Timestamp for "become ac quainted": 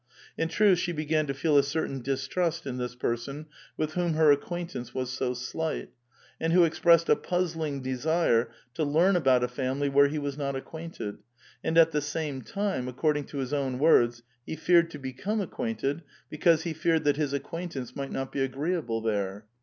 14.97-16.01